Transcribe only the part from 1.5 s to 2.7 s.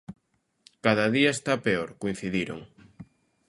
peor _coincidiron_;